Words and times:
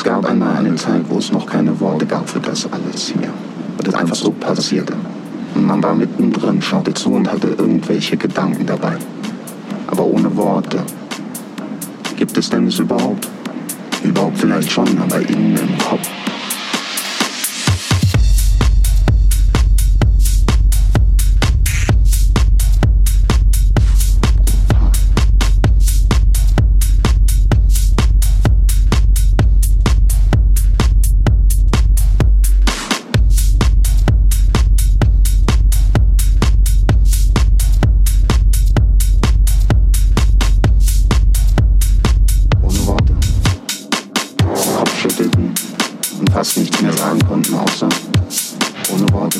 Es 0.00 0.04
gab 0.04 0.24
einmal 0.24 0.56
eine 0.56 0.74
Zeit, 0.76 1.02
wo 1.10 1.18
es 1.18 1.30
noch 1.30 1.44
keine 1.44 1.78
Worte 1.78 2.06
gab 2.06 2.26
für 2.26 2.40
das 2.40 2.66
alles 2.72 3.08
hier. 3.08 3.28
Und 3.76 3.86
es 3.86 3.92
einfach 3.92 4.14
so 4.14 4.30
passierte. 4.30 4.94
Und 5.54 5.66
man 5.66 5.82
war 5.82 5.94
mittendrin, 5.94 6.62
schaute 6.62 6.94
zu 6.94 7.12
und 7.12 7.30
hatte 7.30 7.48
irgendwelche 7.48 8.16
Gedanken 8.16 8.64
dabei. 8.64 8.96
Aber 9.88 10.04
ohne 10.06 10.34
Worte. 10.34 10.82
Gibt 12.16 12.34
es 12.38 12.48
denn 12.48 12.66
es 12.66 12.78
überhaupt? 12.78 13.28
Überhaupt 14.02 14.38
vielleicht 14.38 14.70
schon, 14.70 14.88
aber 15.02 15.20
innen 15.20 15.58
im 15.58 15.78
Kopf. 15.86 16.08
nicht 46.60 46.82
mehr 46.82 46.92
sagen 46.92 47.18
konnten, 47.26 47.54
außer 47.54 47.88
ohne 48.92 49.10
Worte. 49.12 49.38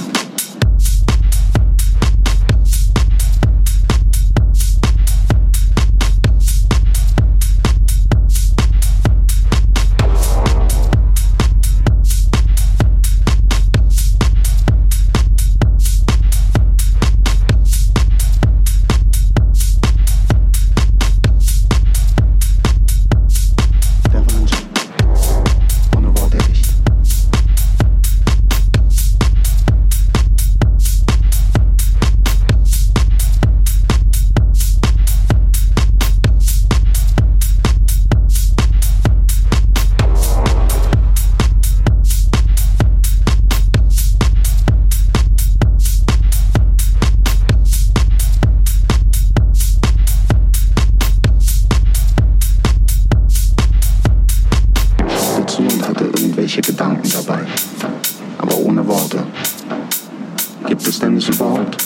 es 60.91 60.99
denn 60.99 61.15
nicht 61.15 61.29
überhaupt? 61.29 61.77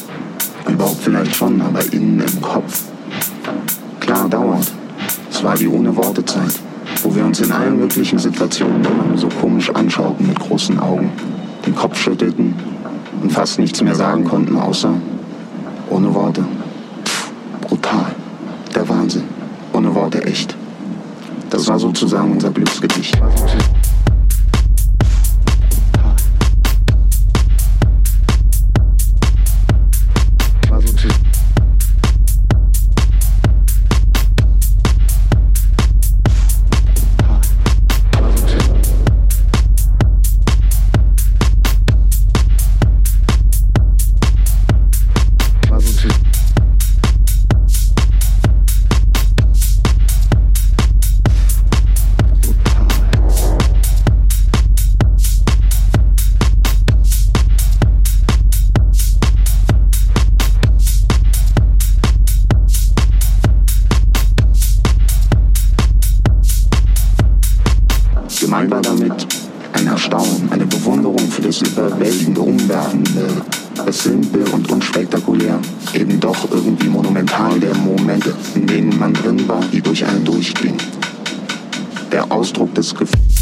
Überhaupt 0.67 1.01
vielleicht 1.03 1.37
schon, 1.37 1.61
aber 1.61 1.81
innen 1.93 2.21
im 2.21 2.43
Kopf. 2.43 2.85
Klar, 4.01 4.29
dauert. 4.29 4.73
Es 5.31 5.45
war 5.45 5.55
die 5.57 5.69
ohne 5.69 5.95
Worte 5.95 6.25
Zeit, 6.25 6.59
wo 7.03 7.15
wir 7.15 7.25
uns 7.25 7.41
in 7.41 7.53
allen 7.53 7.79
möglichen 7.79 8.19
Situationen 8.19 8.83
immer 8.83 9.05
nur 9.05 9.19
so 9.19 9.29
komisch 9.29 9.71
anschauten 9.71 10.27
mit 10.27 10.41
großen 10.41 10.79
Augen, 10.81 11.11
den 11.67 11.75
Kopf 11.75 11.99
schüttelten 11.99 12.55
und 13.23 13.31
fast 13.31 13.59
nichts 13.59 13.83
mehr 13.83 13.95
sagen 13.95 14.25
konnten, 14.25 14.57
außer 14.57 14.95
ohne 15.91 16.15
Worte. 16.15 16.45
Pff, 17.05 17.31
brutal. 17.61 18.15
Der 18.75 18.89
Wahnsinn. 18.89 19.25
Ohne 19.75 19.95
Worte 19.95 20.25
echt. 20.25 20.57
Das 21.51 21.69
war 21.69 21.79
sozusagen 21.79 22.33
unser 22.33 22.51
Glücksgedicht. 22.51 23.21
überwiegend 72.25 72.39
umwerfende, 72.39 73.27
das 73.85 74.05
Simple 74.05 74.45
und 74.53 74.71
unspektakulär, 74.71 75.59
eben 75.95 76.19
doch 76.21 76.51
irgendwie 76.51 76.89
monumental 76.89 77.59
der 77.61 77.75
Momente, 77.75 78.35
in 78.55 78.67
denen 78.67 78.99
man 78.99 79.13
drin 79.13 79.47
war, 79.49 79.61
die 79.73 79.81
durch 79.81 80.05
einen 80.05 80.25
durchging. 80.25 80.77
Der 82.11 82.31
Ausdruck 82.31 82.75
des 82.75 82.95
Gefühls. 82.95 83.34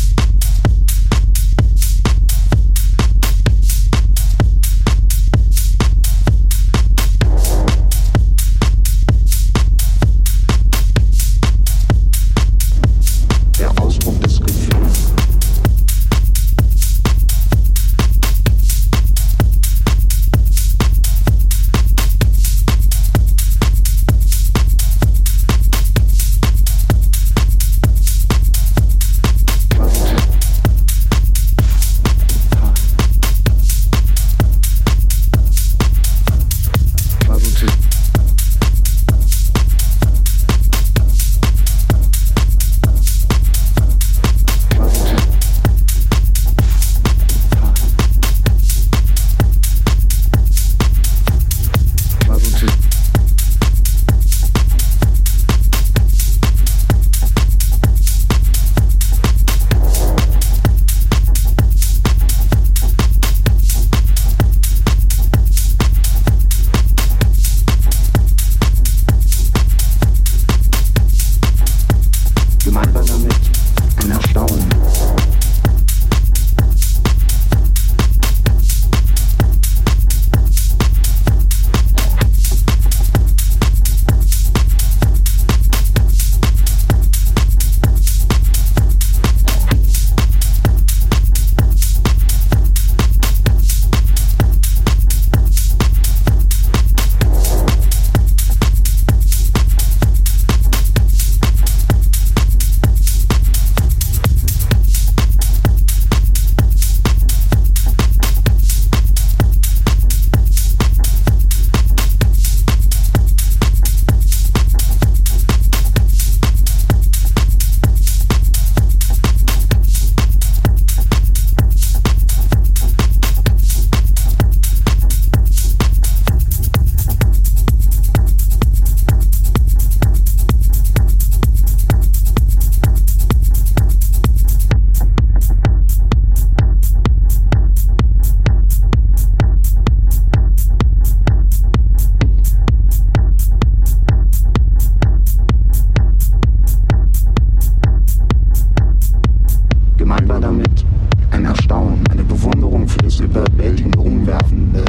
Damit 150.72 150.84
ein 151.30 151.44
Erstaunen, 151.44 152.06
eine 152.10 152.22
Bewunderung 152.22 152.86
für 152.88 152.98
das 152.98 153.20
überwältigende, 153.20 153.98
umwerfende, 153.98 154.84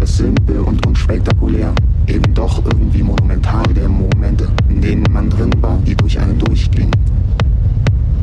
das 0.00 0.16
Simple 0.16 0.62
und 0.62 0.86
unspektakulär, 0.86 1.72
eben 2.06 2.34
doch 2.34 2.64
irgendwie 2.64 3.02
monumental 3.02 3.64
der 3.74 3.88
Momente, 3.88 4.48
in 4.68 4.80
denen 4.80 5.04
man 5.10 5.28
drin 5.30 5.50
war, 5.60 5.78
die 5.86 5.94
durch 5.94 6.18
einen 6.18 6.38
durchgingen. 6.38 6.92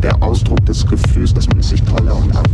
Der 0.02 0.22
Ausdruck 0.22 0.66
des 0.66 0.86
Gefühls, 0.86 1.34
dass 1.34 1.48
man 1.50 1.62
sich 1.62 1.82
toller 1.84 2.16
und. 2.16 2.45